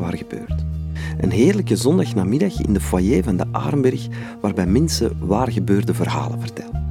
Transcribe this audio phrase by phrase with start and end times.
[0.00, 0.18] Waar.
[1.18, 4.08] Een heerlijke zondagnamiddag in de foyer van de Arenberg,
[4.40, 6.84] waarbij mensen waar gebeurde verhalen vertellen.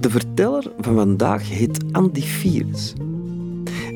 [0.00, 2.92] De verteller van vandaag heet Andy Fieres.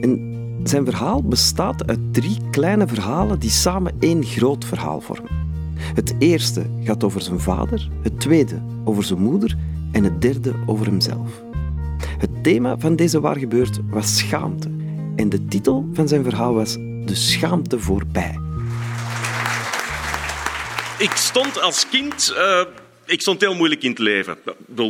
[0.01, 0.35] En
[0.65, 5.31] zijn verhaal bestaat uit drie kleine verhalen die samen één groot verhaal vormen.
[5.75, 9.57] Het eerste gaat over zijn vader, het tweede over zijn moeder
[9.93, 11.43] en het derde over hemzelf.
[12.19, 14.71] Het thema van deze waar gebeurt was schaamte
[15.17, 18.39] en de titel van zijn verhaal was De schaamte voorbij.
[20.99, 22.33] Ik stond als kind.
[22.37, 22.63] Uh,
[23.07, 24.39] ik stond heel moeilijk in het leven.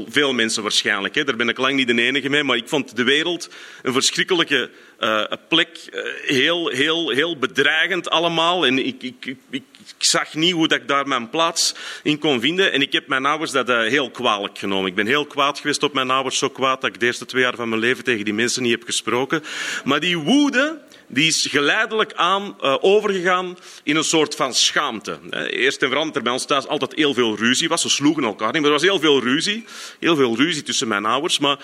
[0.09, 1.15] Veel mensen waarschijnlijk.
[1.15, 1.25] Hè.
[1.25, 2.43] Daar ben ik lang niet de enige mee.
[2.43, 3.49] Maar ik vond de wereld
[3.83, 5.89] een verschrikkelijke uh, plek.
[5.93, 8.67] Uh, heel, heel, heel bedreigend allemaal.
[8.67, 9.65] En ik, ik, ik, ik,
[9.99, 12.73] zag niet hoe dat ik daar mijn plaats in kon vinden.
[12.73, 14.89] En ik heb mijn ouders dat heel kwalijk genomen.
[14.89, 16.39] Ik ben heel kwaad geweest op mijn ouders.
[16.39, 18.73] Zo kwaad dat ik de eerste twee jaar van mijn leven tegen die mensen niet
[18.73, 19.43] heb gesproken.
[19.85, 20.81] Maar die woede
[21.13, 25.19] die is geleidelijk aan uh, overgegaan in een soort van schaamte.
[25.51, 27.83] Eerst en vooral dat er bij ons thuis altijd heel veel ruzie was.
[27.83, 29.65] Ze sloegen elkaar niet, maar er was heel veel ruzie.
[29.99, 31.39] Heel veel ruzie tussen mijn ouders.
[31.39, 31.59] Maar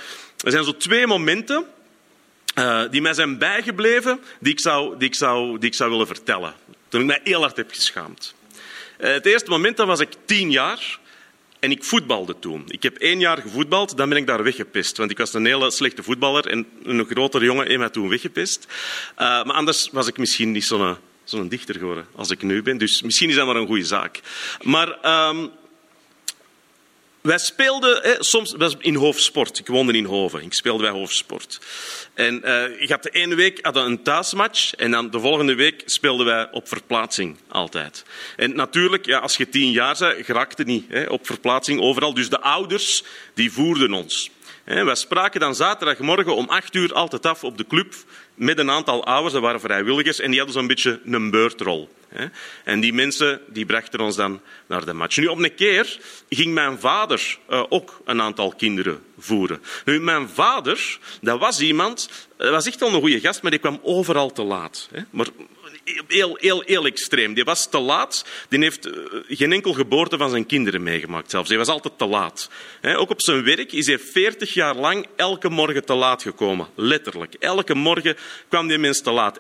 [0.44, 1.64] er zijn zo twee momenten
[2.58, 6.06] uh, die mij zijn bijgebleven, die ik, zou, die, ik zou, die ik zou willen
[6.06, 6.54] vertellen.
[6.88, 8.34] Toen ik mij heel hard heb geschaamd.
[9.00, 10.98] Uh, het eerste moment, dan was ik tien jaar.
[11.58, 12.64] En ik voetbalde toen.
[12.66, 14.96] Ik heb één jaar gevoetbald, dan ben ik daar weggepest.
[14.96, 18.66] Want ik was een hele slechte voetballer en een grotere jongen heeft mij toen weggepest.
[18.68, 20.72] Uh, maar anders was ik misschien niet
[21.24, 22.78] zo'n dichter geworden als ik nu ben.
[22.78, 24.20] Dus misschien is dat maar een goede zaak.
[24.62, 25.50] Maar um,
[27.28, 29.58] wij speelden hè, soms in Hoofdsport.
[29.58, 30.42] Ik woonde in Hoven.
[30.42, 31.60] Ik speelde bij Hoofdsport.
[32.14, 35.82] En uh, ik had de ene week hadden een thuismatch en dan de volgende week
[35.84, 38.04] speelden wij op verplaatsing altijd.
[38.36, 42.14] En natuurlijk, ja, als je tien jaar bent, geraakte niet hè, op verplaatsing overal.
[42.14, 43.02] Dus de ouders
[43.34, 44.30] die voerden ons.
[44.68, 47.94] Wij spraken dan zaterdagmorgen om acht uur altijd af op de club
[48.34, 51.88] met een aantal ouders, dat waren vrijwilligers, en die hadden zo'n beetje een beurtrol.
[52.64, 55.16] En die mensen die brachten ons dan naar de match.
[55.16, 55.98] Nu, op een keer
[56.28, 59.62] ging mijn vader uh, ook een aantal kinderen voeren.
[59.84, 63.60] Nu, mijn vader, dat was iemand, dat was echt wel een goede gast, maar die
[63.60, 64.88] kwam overal te laat.
[65.10, 65.26] Maar
[66.08, 67.34] heel, heel, heel extreem.
[67.34, 68.24] Die was te laat.
[68.48, 68.94] Die heeft uh,
[69.28, 71.48] geen enkel geboorte van zijn kinderen meegemaakt zelfs.
[71.48, 72.50] Die was altijd te laat.
[72.82, 76.68] Ook op zijn werk is hij 40 jaar lang elke morgen te laat gekomen.
[76.74, 77.34] Letterlijk.
[77.34, 78.16] Elke morgen
[78.48, 79.38] kwam die mens te laat.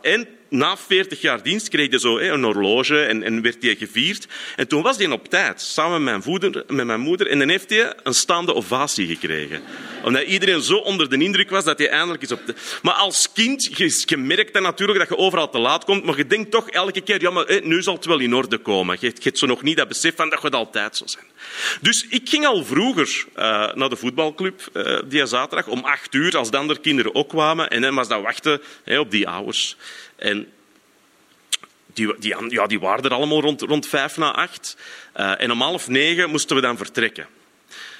[0.48, 4.26] Na 40 jaar dienst kreeg hij zo een horloge en, en werd hij gevierd.
[4.56, 7.26] En toen was hij op tijd, samen met mijn, voeder, met mijn moeder.
[7.26, 9.62] En dan heeft hij een staande ovatie gekregen.
[10.02, 12.54] Omdat iedereen zo onder de indruk was dat hij eindelijk is op de...
[12.82, 16.04] Maar als kind, je, je merkt dan natuurlijk dat je overal te laat komt.
[16.04, 18.96] Maar je denkt toch elke keer, ja, maar nu zal het wel in orde komen.
[19.00, 21.24] Je, hebt zo nog niet dat besef van dat het altijd zo zijn.
[21.80, 26.36] Dus ik ging al vroeger uh, naar de voetbalclub uh, die zaterdag om acht uur,
[26.36, 27.70] als de andere kinderen ook kwamen.
[27.70, 29.76] En dan was dat wachten op die ouders.
[30.18, 30.52] En
[31.92, 34.76] die, die, ja, die waren er allemaal rond, rond vijf na acht.
[35.16, 37.26] Uh, en om half negen moesten we dan vertrekken.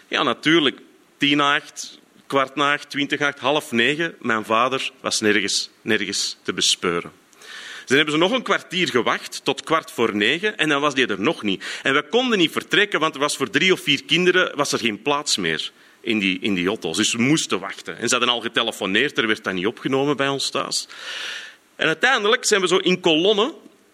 [0.08, 0.80] Ja, natuurlijk.
[1.16, 4.14] Tien na acht, kwart na acht, twintig acht, half negen.
[4.18, 7.12] Mijn vader was nergens, nergens te bespeuren.
[7.86, 11.06] Dan hebben ze nog een kwartier gewacht, tot kwart voor negen, en dan was die
[11.06, 11.64] er nog niet.
[11.82, 14.78] En we konden niet vertrekken, want er was voor drie of vier kinderen was er
[14.78, 16.96] geen plaats meer in die, in die auto's.
[16.96, 17.98] Dus we moesten wachten.
[17.98, 20.88] En ze hadden al getelefoneerd, er werd dat niet opgenomen bij ons thuis.
[21.78, 23.52] En uiteindelijk zijn we zo in kolonnen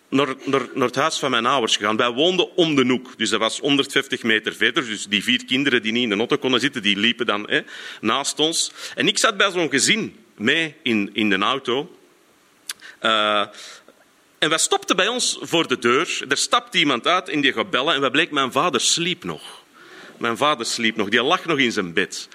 [0.08, 1.96] naar, naar, naar, het huis van mijn ouders gegaan.
[1.96, 4.86] Wij woonden om de hoek, dus dat was 150 meter verder.
[4.86, 7.60] Dus die vier kinderen die niet in de auto konden zitten, die liepen dan hè,
[8.00, 8.72] naast ons.
[8.94, 11.96] En ik zat bij zo'n gezin mee in, in de auto.
[13.02, 13.46] Uh,
[14.38, 16.24] en wij stopten bij ons voor de deur.
[16.28, 19.62] Er stapte iemand uit in die gaat bellen en wij bleek, mijn vader sliep nog.
[20.16, 22.28] Mijn vader sliep nog, die lag nog in zijn bed.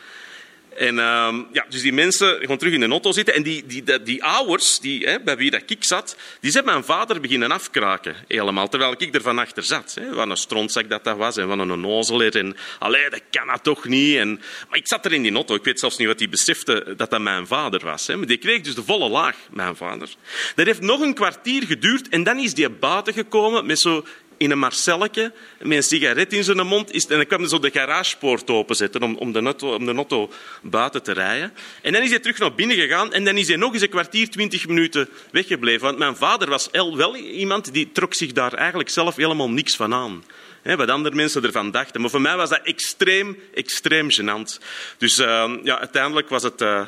[0.76, 3.34] En uh, ja, dus die mensen gewoon terug in de auto zitten.
[3.36, 6.84] En die, die, die, ouders, die, hè, bij wie dat ik zat, die zijn mijn
[6.84, 8.16] vader beginnen afkraken.
[8.28, 9.98] Helemaal, terwijl ik er van achter zat.
[10.00, 10.14] Hè.
[10.14, 12.38] Wat een strontzak dat dat was en wat een onnozeler.
[12.38, 14.16] En allee, dat kan dat toch niet.
[14.16, 15.56] En, maar ik zat er in die auto.
[15.56, 18.08] Ik weet zelfs niet wat die besefte dat dat mijn vader was.
[18.08, 18.18] Hè.
[18.18, 20.10] Maar die kreeg dus de volle laag, mijn vader.
[20.56, 24.06] Dat heeft nog een kwartier geduurd en dan is die buiten gekomen met zo
[24.40, 26.94] in een Marcelletje met een sigaret in zijn mond.
[26.94, 30.28] Is, en dan kwam hij zo de garagepoort openzetten om, om, de auto, om de
[30.62, 31.54] buiten te rijden.
[31.82, 33.90] En dan is hij terug naar binnen gegaan en dan is hij nog eens een
[33.90, 35.86] kwartier, twintig minuten weggebleven.
[35.86, 39.94] Want mijn vader was wel iemand die trok zich daar eigenlijk zelf helemaal niks van
[39.94, 40.24] aan.
[40.62, 42.02] He, wat andere mensen ervan dachten.
[42.02, 44.60] Maar voor mij was dat extreem, extreem gênant.
[44.98, 46.62] Dus uh, ja, uiteindelijk was het...
[46.62, 46.82] Uh,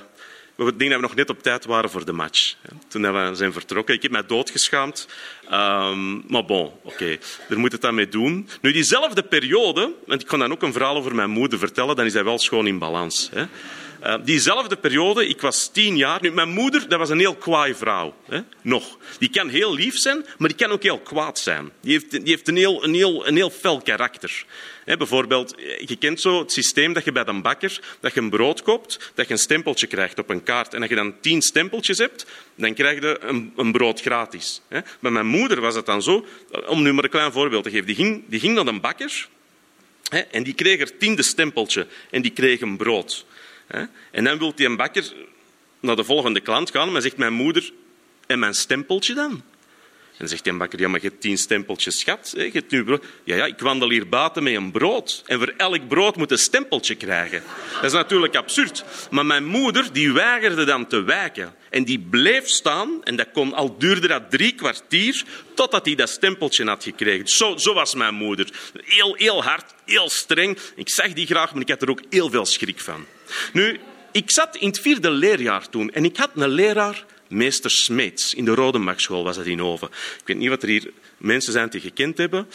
[0.68, 2.56] ik denk dat we nog net op tijd waren voor de match.
[2.88, 3.96] Toen we zijn vertrokken.
[3.96, 5.08] Ik heb mij doodgeschaamd.
[5.52, 7.20] Um, maar bon, oké, okay.
[7.50, 8.50] daar moet het dan mee doen.
[8.62, 12.06] Nu, diezelfde periode, want ik kon dan ook een verhaal over mijn moeder vertellen, dan
[12.06, 13.30] is hij wel schoon in balans.
[13.34, 13.46] Hè.
[14.04, 16.22] Uh, diezelfde periode, ik was tien jaar.
[16.22, 18.16] Nu, mijn moeder dat was een heel kwaai vrouw.
[18.26, 18.40] Hè?
[18.62, 18.98] Nog.
[19.20, 21.72] Die kan heel lief zijn, maar die kan ook heel kwaad zijn.
[21.82, 24.46] Die heeft, die heeft een, heel, een, heel, een heel fel karakter.
[24.86, 25.56] He, bijvoorbeeld,
[25.86, 29.12] je kent zo het systeem dat je bij een bakker dat je een brood koopt,
[29.16, 30.74] dat je een stempeltje krijgt op een kaart.
[30.74, 32.26] En als je dan tien stempeltjes hebt,
[32.56, 34.62] dan krijg je een, een brood gratis.
[34.68, 34.80] He.
[35.00, 36.26] Bij mijn moeder was het dan zo,
[36.68, 37.86] om nu maar een klein voorbeeld te geven.
[37.86, 39.28] Die ging, die ging naar een bakker
[40.10, 43.26] he, en die kreeg er tiende stempeltje en die kreeg een brood.
[44.12, 45.14] En dan wil die een bakker
[45.80, 47.74] naar de volgende klant gaan, maar zegt mijn moeder,
[48.28, 49.42] en mijn stempeltje dan?
[50.22, 52.34] En zegt die bakker, maar je hebt tien stempeltjes, schat.
[52.70, 52.84] Nu.
[53.24, 55.24] Ja, ja, ik wandel hier buiten met een brood.
[55.26, 57.44] En voor elk brood moet een stempeltje krijgen.
[57.74, 58.84] Dat is natuurlijk absurd.
[59.10, 61.56] Maar mijn moeder, die weigerde dan te wijken.
[61.70, 65.24] En die bleef staan, en dat kon al duurde dat drie kwartier,
[65.54, 67.28] totdat hij dat stempeltje had gekregen.
[67.28, 68.50] Zo, zo was mijn moeder.
[68.84, 70.58] Heel, heel hard, heel streng.
[70.76, 73.06] Ik zag die graag, maar ik had er ook heel veel schrik van.
[73.54, 73.80] Nu,
[74.12, 78.34] ik zat in het vierde leerjaar toen en ik had een leraar meester Smeets.
[78.34, 79.88] In de Rodemagschool was dat in Oven.
[79.88, 82.48] Ik weet niet wat er hier mensen zijn die gekend hebben.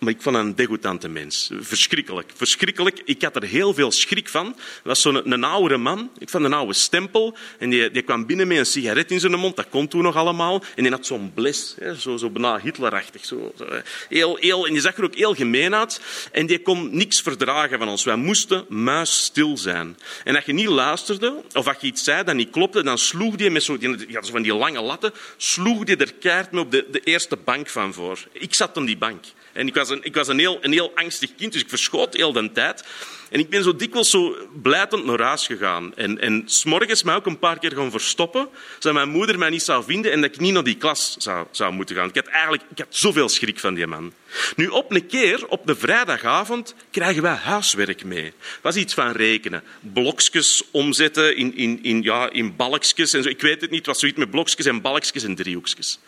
[0.00, 1.50] Maar ik vond een degoutante mens.
[1.60, 2.30] Verschrikkelijk.
[2.34, 3.00] Verschrikkelijk.
[3.04, 4.44] Ik had er heel veel schrik van.
[4.44, 6.10] Dat was zo'n een, oude man.
[6.18, 7.36] Ik vond een oude stempel.
[7.58, 9.56] En die, die kwam binnen met een sigaret in zijn mond.
[9.56, 10.62] Dat kon toen nog allemaal.
[10.76, 11.74] En die had zo'n bles.
[11.78, 13.24] Hè, zo, zo bijna Hitlerachtig.
[13.24, 13.66] Zo, zo,
[14.08, 16.00] heel, heel, en die zag er ook heel gemeen uit.
[16.32, 18.04] En die kon niks verdragen van ons.
[18.04, 19.96] Wij moesten muisstil zijn.
[20.24, 23.36] En als je niet luisterde, of als je iets zei dat niet klopte, dan sloeg
[23.36, 26.62] die met zo, die, ja, zo van die lange latten, sloeg die er keihard mee
[26.62, 28.18] op de, de eerste bank van voor.
[28.32, 29.24] Ik zat op die bank.
[29.52, 32.32] En ik was ik was een, heel, een heel angstig kind, dus ik verschoot heel
[32.32, 32.84] de tijd.
[33.30, 35.96] En ik ben zo dikwijls zo blijtend naar huis gegaan.
[35.96, 38.48] En, en s'morgens mij ook een paar keer gaan verstoppen,
[38.78, 41.46] zodat mijn moeder mij niet zou vinden en dat ik niet naar die klas zou,
[41.50, 42.08] zou moeten gaan.
[42.08, 44.12] Ik had eigenlijk ik had zoveel schrik van die man.
[44.56, 48.24] Nu, op een keer, op de vrijdagavond, krijgen wij huiswerk mee.
[48.24, 48.32] Dat
[48.62, 49.62] was iets van rekenen.
[49.80, 53.28] Blokjes omzetten in, in, in, ja, in balkjes en zo.
[53.28, 55.98] Ik weet het niet, het zoiets met blokjes en balkjes en driehoekjes.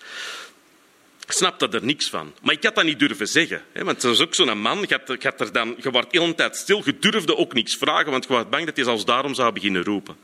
[1.33, 2.33] Ik snapte er niks van.
[2.43, 3.63] Maar ik had dat niet durven zeggen.
[3.73, 4.85] Hè, want dat is ook zo'n man.
[4.89, 6.83] Je, had, je, had er dan, je tijd stil.
[6.85, 9.85] Je durfde ook niks vragen, want je was bang dat hij zelfs daarom zou beginnen
[9.85, 10.17] roepen.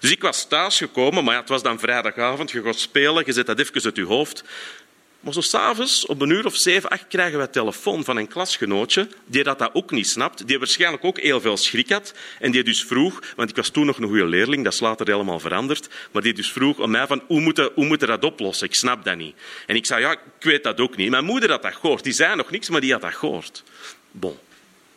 [0.00, 2.50] Dus ik was thuisgekomen, maar ja, het was dan vrijdagavond.
[2.50, 4.44] Je gaat spelen, je zet dat even uit je hoofd.
[5.22, 9.08] Maar zo s'avonds, op een uur of zeven, acht, krijgen we telefoon van een klasgenootje
[9.26, 12.84] die dat, ook niet snapt, die waarschijnlijk ook heel veel schrik had en die dus
[12.84, 16.22] vroeg, want ik was toen nog een goede leerling, dat is later helemaal veranderd, maar
[16.22, 18.66] die dus vroeg om mij van hoe moet, hoe moet dat oplossen?
[18.66, 19.34] Ik snap dat niet.
[19.66, 21.10] En ik zei, ja, ik weet dat ook niet.
[21.10, 22.04] Mijn moeder had dat gehoord.
[22.04, 23.62] Die zei nog niks, maar die had dat gehoord.
[24.10, 24.38] Bon.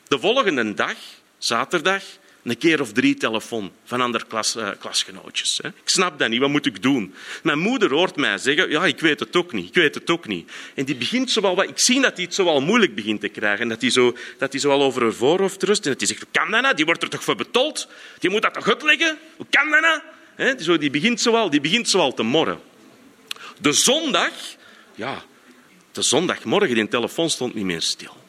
[0.08, 0.96] De volgende dag,
[1.38, 2.04] zaterdag,
[2.46, 5.60] een keer of drie telefoon van andere klas, uh, klasgenootjes.
[5.62, 5.68] Hè.
[5.68, 7.14] Ik snap dat niet, wat moet ik doen?
[7.44, 10.28] Mijn moeder hoort mij zeggen, ja, ik weet het ook niet, ik weet het ook
[10.28, 10.52] niet.
[10.74, 13.28] En die begint zo wel, ik zie dat hij het zo wel moeilijk begint te
[13.28, 13.62] krijgen.
[13.62, 15.86] En dat hij zo, dat hij zo wel over haar voorhoofd rust.
[15.86, 16.76] En dat hij zegt, hoe kan dat nou?
[16.76, 17.88] Die wordt er toch voor betold?
[18.20, 19.18] Die moet dat toch uitleggen?
[19.36, 20.60] Hoe kan dat nou?
[20.60, 22.60] Zo, die, begint zo wel, die begint zo wel te morren.
[23.60, 24.32] De zondag,
[24.96, 25.24] ja,
[25.92, 28.24] de zondagmorgen, die telefoon stond niet meer stil.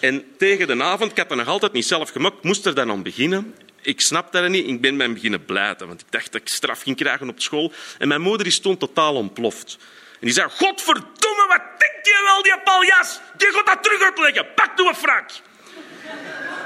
[0.00, 2.90] En tegen de avond, ik had het nog altijd niet zelf gemaakt, moest er dan
[2.90, 3.54] aan beginnen.
[3.82, 6.82] Ik snapte dat niet, ik ben mij beginnen blijten, want ik dacht dat ik straf
[6.82, 7.72] ging krijgen op school.
[7.98, 9.76] En mijn moeder stond totaal ontploft.
[10.12, 13.20] En die zei, godverdomme, wat denk je wel, die paljas?
[13.36, 15.30] Die gaat dat terug uitleggen, pak doe een frak.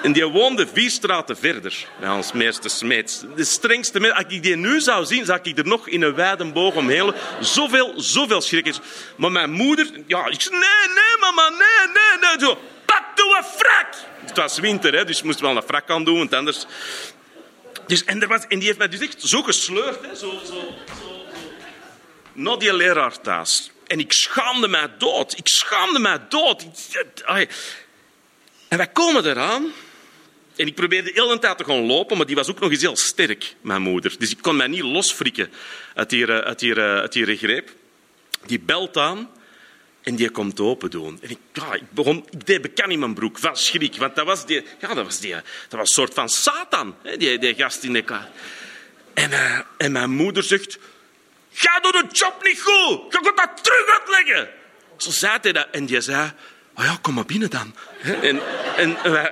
[0.02, 3.24] En die woonde vier straten verder, bij ons meester Smeets.
[3.36, 4.14] De strengste.
[4.14, 7.12] Als ik die nu zou zien, zou ik er nog in een wijde boog omheen.
[7.40, 8.80] Zoveel, zoveel schrik is.
[9.16, 11.58] Maar mijn moeder, ja, ik zei, nee, nee, mama, nee,
[11.94, 12.48] nee, nee.
[12.48, 12.58] Zo,
[13.44, 13.94] frak.
[14.24, 16.66] Het was winter, hè, dus je moest wel een frak aan doen, want anders...
[17.86, 20.74] Dus, en, er was, en die heeft mij dus echt zo gesleurd, hè, zo, zo,
[22.34, 23.70] zo, die leraar thuis.
[23.86, 25.38] En ik schaamde mij dood.
[25.38, 26.66] Ik schaamde mij dood.
[28.68, 29.72] En wij komen eraan.
[30.56, 32.80] En ik probeerde de hele tijd te gaan lopen, maar die was ook nog eens
[32.80, 34.14] heel sterk, mijn moeder.
[34.18, 35.52] Dus ik kon mij niet losfrikken
[35.94, 37.70] uit die, uit die, uit die greep.
[38.46, 39.30] Die belt aan
[40.02, 41.18] en die komt open doen.
[41.22, 43.96] En ik, ja, ik, begon, ik deed bekan in mijn broek van schrik.
[43.96, 47.16] Want dat was, die, ja, dat was, die, dat was een soort van Satan, hè,
[47.16, 48.04] die, die gast in de.
[49.14, 50.78] En, uh, en mijn moeder zegt...
[51.52, 53.12] Ga door de job niet goed.
[53.12, 54.48] Je gaat dat terug uitleggen.
[54.96, 55.66] Zo zei hij dat.
[55.70, 56.32] En die zei...
[56.76, 57.74] Oh ja, kom maar binnen dan.
[58.22, 58.40] En,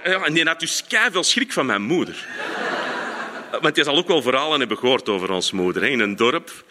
[0.04, 2.26] ja, en die had dus veel schrik van mijn moeder.
[3.60, 6.64] Want je zal ook wel verhalen hebben gehoord over ons moeder in een dorp.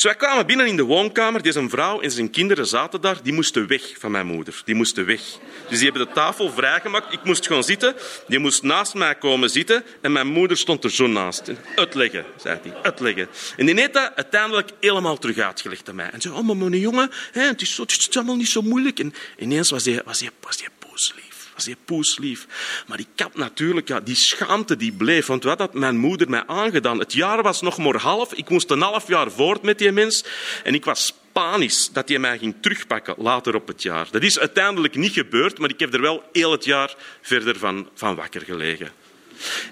[0.00, 1.42] Dus wij kwamen binnen in de woonkamer.
[1.42, 3.22] Deze vrouw en zijn kinderen zaten daar.
[3.22, 4.62] Die moesten weg van mijn moeder.
[4.64, 5.20] Die moesten weg.
[5.68, 7.12] Dus die hebben de tafel vrijgemaakt.
[7.12, 7.94] Ik moest gewoon zitten.
[8.26, 9.84] Die moest naast mij komen zitten.
[10.00, 11.50] En mijn moeder stond er zo naast.
[11.76, 12.74] Uitleggen, zei hij.
[12.82, 13.28] Uitleggen.
[13.56, 16.10] En die heeft dat uiteindelijk helemaal terug uitgelegd aan mij.
[16.10, 18.62] En zei, oh, maar mijn jongen, hè, het, is zo, het is allemaal niet zo
[18.62, 18.98] moeilijk.
[18.98, 21.29] En ineens was hij was die, was die booslief.
[21.60, 22.46] Was die poeslief.
[22.86, 25.26] Maar ik had natuurlijk, ja, die schaamte die bleef.
[25.26, 26.98] Want wat had mijn moeder mij aangedaan?
[26.98, 28.32] Het jaar was nog maar half.
[28.34, 30.24] Ik moest een half jaar voort met die mens.
[30.64, 34.08] En ik was panisch dat hij mij ging terugpakken later op het jaar.
[34.10, 37.88] Dat is uiteindelijk niet gebeurd, maar ik heb er wel heel het jaar verder van,
[37.94, 38.92] van wakker gelegen.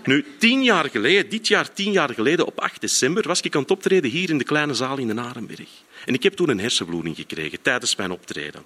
[0.05, 3.63] Nu, tien jaar geleden, dit jaar tien jaar geleden, op 8 december, was ik aan
[3.63, 5.69] het optreden hier in de kleine zaal in de Arenberg.
[6.09, 8.63] En ik heb toen een hersenbloeding gekregen tijdens mijn optreden.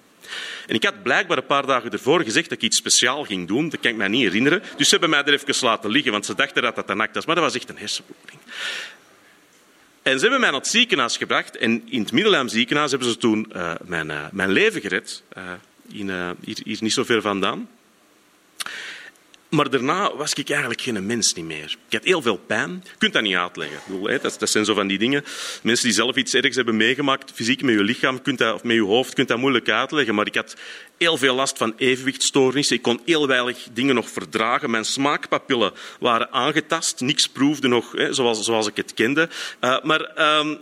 [0.67, 3.69] En ik had blijkbaar een paar dagen ervoor gezegd dat ik iets speciaal ging doen.
[3.69, 4.63] Dat kan ik me niet herinneren.
[4.77, 7.15] Dus ze hebben mij er even laten liggen, want ze dachten dat dat een act
[7.15, 7.25] was.
[7.25, 8.39] Maar dat was echt een hersenbloeding.
[10.01, 11.57] En ze hebben mij naar het ziekenhuis gebracht.
[11.57, 15.23] En in het Middelheim ziekenhuis hebben ze toen uh, mijn, uh, mijn, leven gered.
[15.37, 15.43] Uh,
[15.89, 17.69] in, hier, hier niet zo ver vandaan.
[19.53, 21.75] Maar daarna was ik eigenlijk geen mens niet meer.
[21.87, 22.83] Ik had heel veel pijn.
[22.83, 23.79] Je kunt dat niet uitleggen.
[24.21, 25.23] Dat, zijn zo van die dingen.
[25.63, 28.75] Mensen die zelf iets ergs hebben meegemaakt, fysiek met je lichaam kunt dat, of met
[28.75, 30.15] je hoofd, kunt dat moeilijk uitleggen.
[30.15, 30.55] Maar ik had
[30.97, 32.75] heel veel last van evenwichtstoornissen.
[32.75, 34.69] Ik kon heel weinig dingen nog verdragen.
[34.69, 36.99] Mijn smaakpapillen waren aangetast.
[36.99, 39.29] Niks proefde nog zoals, zoals ik het kende.
[39.61, 40.37] Uh, maar...
[40.39, 40.59] Um,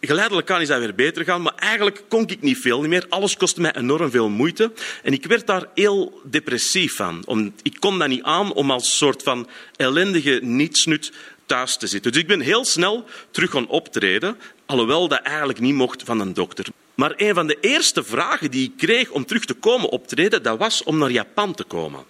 [0.00, 3.06] Geleidelijk aan is dat weer beter gaan, maar eigenlijk kon ik niet veel meer.
[3.08, 4.72] Alles kostte mij enorm veel moeite.
[5.02, 7.24] En ik werd daar heel depressief van.
[7.62, 11.12] Ik kon dat niet aan om als soort van ellendige nietsnut
[11.46, 12.12] thuis te zitten.
[12.12, 16.34] Dus ik ben heel snel terug gaan optreden, alhoewel dat eigenlijk niet mocht van een
[16.34, 16.66] dokter.
[16.94, 20.58] Maar een van de eerste vragen die ik kreeg om terug te komen optreden, dat
[20.58, 22.04] was om naar Japan te komen.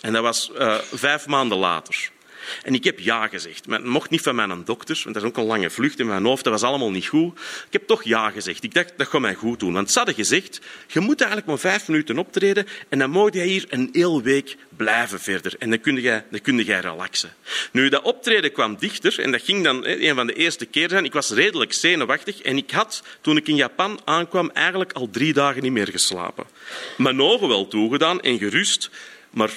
[0.00, 2.10] En dat was uh, vijf maanden later.
[2.62, 3.66] En ik heb ja gezegd.
[3.66, 6.06] Maar het mocht niet van mijn dokter, want dat is ook een lange vlucht in
[6.06, 6.44] mijn hoofd.
[6.44, 7.38] Dat was allemaal niet goed.
[7.38, 8.64] Ik heb toch ja gezegd.
[8.64, 9.72] Ik dacht, dat gaat mij goed doen.
[9.72, 13.46] Want ze hadden gezegd, je moet eigenlijk maar vijf minuten optreden en dan mocht jij
[13.46, 15.54] hier een heel week blijven verder.
[15.58, 17.34] En dan kun jij, dan kun jij relaxen.
[17.72, 21.04] Nu, dat optreden kwam dichter en dat ging dan een van de eerste keer zijn.
[21.04, 25.32] Ik was redelijk zenuwachtig en ik had, toen ik in Japan aankwam, eigenlijk al drie
[25.32, 26.46] dagen niet meer geslapen.
[26.96, 28.90] Mijn ogen wel toegedaan en gerust,
[29.30, 29.50] maar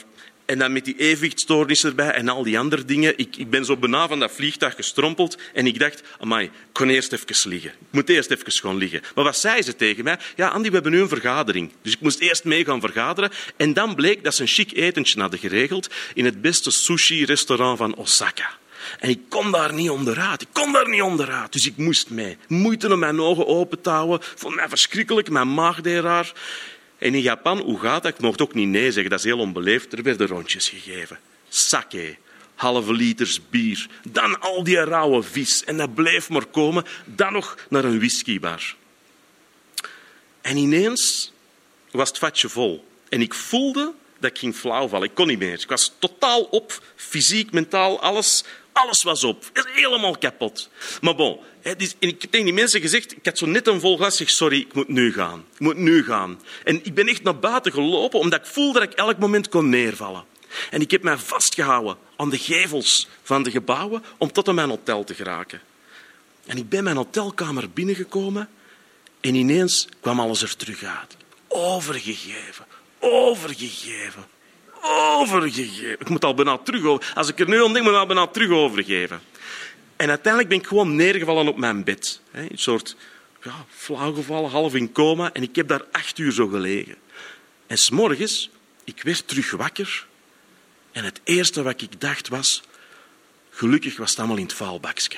[0.46, 3.18] en dan met die evenwichtstoornis erbij en al die andere dingen.
[3.18, 6.90] Ik, ik ben zo bijna van dat vliegtuig gestrompeld en ik dacht, amai, ik kon
[6.90, 7.70] eerst even liggen.
[7.70, 9.02] Ik moet eerst even gewoon liggen.
[9.16, 10.18] Maar wat zei ze tegen mij?
[10.36, 11.72] Ja, Andy, we hebben nu een vergadering.
[11.82, 13.32] Dus ik moest eerst mee gaan vergaderen.
[13.58, 17.96] En dan bleek dat ze een chic etentje hadden geregeld in het beste sushi-restaurant van
[17.96, 18.60] Osaka.
[19.00, 20.42] En ik kon daar niet onderuit.
[20.42, 21.54] Ik kon daar niet onderuit.
[21.54, 22.38] Dus ik moest mee.
[22.48, 24.20] Moeite om mijn ogen open te houden.
[24.36, 25.30] Vond mij verschrikkelijk.
[25.30, 26.32] Mijn maag deed raar.
[27.02, 28.14] En in Japan, hoe gaat dat?
[28.14, 29.94] Ik mocht ook niet nee zeggen, dat is heel onbeleefd.
[29.94, 31.20] Er werden rondjes gegeven.
[31.50, 32.18] Sake,
[32.56, 35.64] halve liters bier, dan al die rauwe vis.
[35.64, 36.86] En dat bleef maar komen.
[37.06, 38.76] Dan nog naar een whiskybar.
[40.42, 41.32] En ineens
[41.92, 42.86] was het vatje vol.
[43.10, 45.08] En ik voelde dat ik ging flauwvallen.
[45.08, 45.62] Ik kon niet meer.
[45.62, 48.44] Ik was totaal op, fysiek, mentaal, alles,
[48.74, 49.50] alles was op.
[49.54, 50.70] Helemaal kapot.
[51.02, 54.36] Maar bon, ik heb tegen die mensen gezegd, ik had zo net een vol glas,
[54.36, 55.46] sorry, ik moet nu gaan.
[55.54, 56.42] Ik moet nu gaan.
[56.64, 59.70] En ik ben echt naar buiten gelopen, omdat ik voelde dat ik elk moment kon
[59.70, 60.24] neervallen.
[60.70, 64.70] En ik heb mij vastgehouden aan de gevels van de gebouwen om tot aan mijn
[64.70, 65.62] hotel te geraken.
[66.46, 68.50] En ik ben mijn hotelkamer binnengekomen
[69.20, 71.18] en ineens kwam alles er terug uit.
[71.48, 72.66] Overgegeven,
[73.00, 74.26] overgegeven,
[74.82, 76.00] overgegeven.
[76.00, 78.28] Ik moet al bijna terug Als ik er nu aan denk, moet ik al bijna
[78.28, 79.22] terug overgeven.
[79.96, 82.22] En uiteindelijk ben ik gewoon neergevallen op mijn bed.
[82.32, 82.96] Een soort
[83.44, 85.34] ja, flauwgevallen, half in coma.
[85.34, 86.96] En ik heb daar acht uur zo gelegen.
[87.68, 88.50] En s'morgens,
[88.84, 90.06] ik werd terug wakker.
[90.92, 92.62] En het eerste wat ik dacht was...
[93.54, 95.18] Gelukkig was het allemaal in het vuilbakje.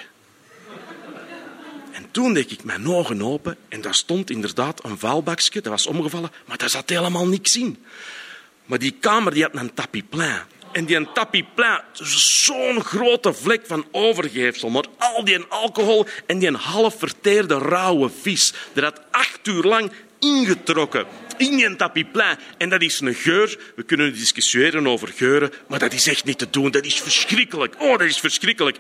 [1.92, 5.62] En toen deed ik mijn ogen open en daar stond inderdaad een vuilbakje.
[5.62, 7.86] Dat was omgevallen, maar daar zat helemaal niks in.
[8.66, 10.42] Maar die kamer die had een tapis plein.
[10.74, 14.70] En die tapiplein, zo'n grote vlek van overgeefsel.
[14.70, 18.54] Maar al die alcohol en die half verteerde rauwe vis.
[18.74, 21.06] Dat had acht uur lang ingetrokken
[21.38, 22.38] in die tapiplein.
[22.58, 23.58] En dat is een geur.
[23.76, 26.72] We kunnen discussiëren over geuren, maar dat is echt niet te doen.
[26.72, 27.76] Dat is verschrikkelijk.
[27.78, 28.78] Oh, dat is verschrikkelijk.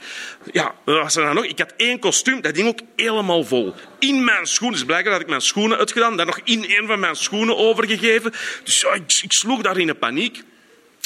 [0.52, 1.46] Ja, was er dan nog?
[1.46, 3.74] Ik had één kostuum, dat ding ook helemaal vol.
[4.00, 4.78] In mijn schoenen.
[4.78, 8.34] Dus blijkbaar had ik mijn schoenen uitgedaan, dan nog in een van mijn schoenen overgegeven.
[8.64, 10.44] Dus ik, ik sloeg daar in een paniek.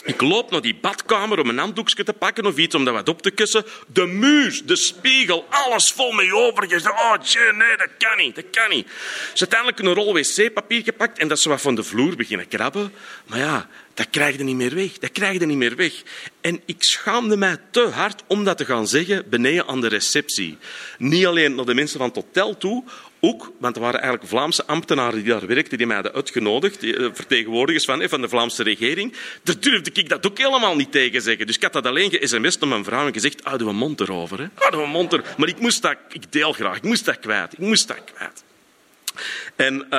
[0.04, 3.10] Ik loop naar die badkamer om een handdoekje te pakken of iets om dat wat
[3.10, 3.66] op te kussen.
[3.88, 6.92] De muur, de spiegel, alles vol met overgezet.
[6.92, 8.88] Oh, tje, nee, dat kan niet, dat kan niet.
[9.34, 12.94] Ze uiteindelijk een rol wc-papier gepakt en dat ze wat van de vloer beginnen krabben.
[13.25, 14.98] Maar ja, dat krijg je niet meer weg.
[14.98, 15.94] Dat krijg je niet meer weg.
[16.42, 20.58] En ik schaamde mij te hard om dat te gaan zeggen beneden aan de receptie.
[20.98, 22.84] Niet alleen naar de mensen van het hotel toe,
[23.20, 27.10] ook, want er waren eigenlijk Vlaamse ambtenaren die daar werkten, die mij hadden uitgenodigd, eh,
[27.13, 29.13] vertegenwoordigers van, van de Vlaamse regering.
[29.44, 31.46] Daar durfde ik dat ook helemaal niet tegen zeggen.
[31.48, 34.50] Dus ik had dat alleen ge-sms'd naar mijn vrouw en gezegd, houden we mond erover.
[34.54, 35.24] Houden we mond er.
[35.38, 37.54] Maar ik moest dat, ik deel graag, ik moest dat kwijt.
[37.54, 38.46] Ik moest dat kwijt.
[39.56, 39.90] En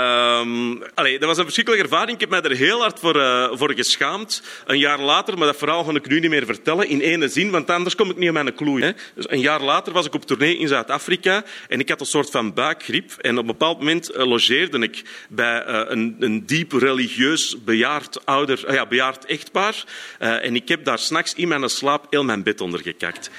[0.95, 2.21] allee, dat was een verschrikkelijke ervaring.
[2.21, 4.43] Ik heb mij er heel hard voor, uh, voor geschaamd.
[4.67, 7.51] Een jaar later, maar dat verhaal ga ik nu niet meer vertellen in ene zin,
[7.51, 8.95] want anders kom ik niet aan mijn kloei.
[9.15, 12.31] Dus een jaar later was ik op tournee in Zuid-Afrika en ik had een soort
[12.31, 13.13] van buikgriep.
[13.21, 18.27] En op een bepaald moment uh, logeerde ik bij uh, een, een, diep religieus bejaard,
[18.27, 19.85] ouder, ja, bejaard echtpaar.
[20.19, 23.31] en ik heb daar s'nachts in mijn slaap heel mijn bed onder gekakt.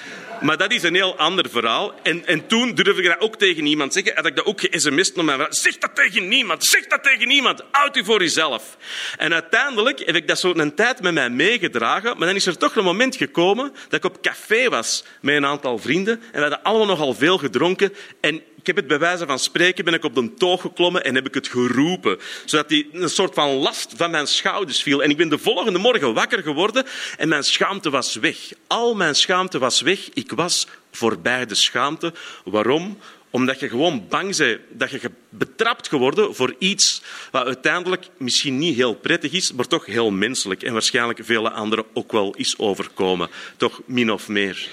[0.42, 1.94] Maar dat is een heel ander verhaal.
[2.04, 4.16] En, en toen durfde ik dat ook tegen niemand zeggen.
[4.16, 5.14] Had ik dat ook ge-sms'd.
[5.50, 6.66] Zeg dat tegen niemand.
[6.66, 7.64] Zeg dat tegen niemand.
[7.72, 8.78] Houd u voor jezelf.
[9.18, 12.18] En uiteindelijk heb ik dat zo een tijd met mij meegedragen.
[12.18, 15.46] Maar dan is er toch een moment gekomen dat ik op café was met een
[15.46, 16.22] aantal vrienden.
[16.22, 17.94] En we hadden allemaal nogal veel gedronken.
[18.22, 18.44] En
[18.76, 21.34] heb het bij wijze van spreken, ben ik op de toog geklommen en heb ik
[21.34, 22.20] het geroepen.
[22.46, 25.04] Zodat die een soort van last van mijn schouders viel.
[25.04, 26.86] En ik ben de volgende morgen wakker geworden
[27.18, 28.38] en mijn schaamte was weg.
[28.68, 30.10] Al mijn schaamte was weg.
[30.14, 32.14] Ik was voorbij de schaamte.
[32.44, 32.98] Waarom?
[33.32, 38.76] Omdat je gewoon bang bent dat je betrapt geworden voor iets wat uiteindelijk misschien niet
[38.76, 43.30] heel prettig is, maar toch heel menselijk en waarschijnlijk vele anderen ook wel is overkomen.
[43.58, 44.68] Toch min of meer.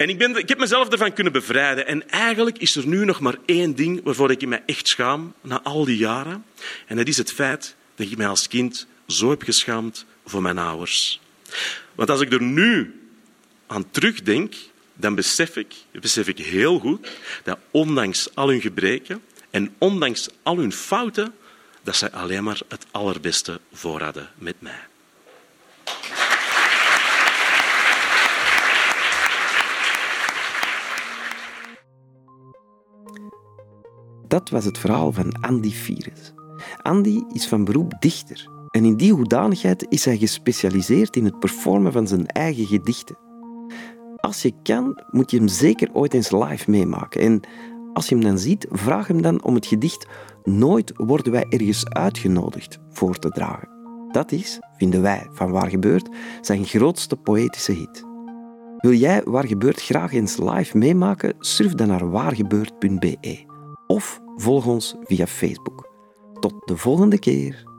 [0.00, 1.86] En ik, ben, ik heb mezelf ervan kunnen bevrijden.
[1.86, 5.62] En eigenlijk is er nu nog maar één ding waarvoor ik me echt schaam, na
[5.62, 6.44] al die jaren.
[6.86, 10.58] En dat is het feit dat ik mij als kind zo heb geschaamd voor mijn
[10.58, 11.20] ouders.
[11.94, 13.00] Want als ik er nu
[13.66, 14.54] aan terugdenk,
[14.94, 17.10] dan besef ik, besef ik heel goed
[17.42, 21.34] dat ondanks al hun gebreken en ondanks al hun fouten,
[21.82, 24.80] dat zij alleen maar het allerbeste voor hadden met mij.
[34.30, 36.32] Dat was het verhaal van Andy Fires.
[36.82, 41.92] Andy is van beroep dichter en in die hoedanigheid is hij gespecialiseerd in het performen
[41.92, 43.18] van zijn eigen gedichten.
[44.16, 47.20] Als je kan, moet je hem zeker ooit eens live meemaken.
[47.20, 47.40] En
[47.92, 50.06] als je hem dan ziet, vraag hem dan om het gedicht
[50.44, 53.68] Nooit worden wij ergens uitgenodigd voor te dragen.
[54.12, 56.08] Dat is, vinden wij van Waar Gebeurt,
[56.40, 58.04] zijn grootste poëtische hit.
[58.78, 61.34] Wil jij Waar Gebeurt graag eens live meemaken?
[61.38, 63.49] Surf dan naar waargebeurt.be
[63.90, 65.88] of volg ons via Facebook.
[66.40, 67.69] Tot de volgende keer.